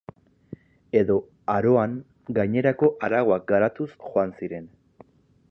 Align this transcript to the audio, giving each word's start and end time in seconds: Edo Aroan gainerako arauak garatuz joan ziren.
Edo 1.01 1.17
Aroan 1.55 1.93
gainerako 2.39 2.91
arauak 3.09 3.47
garatuz 3.53 3.89
joan 4.09 4.35
ziren. 4.43 4.69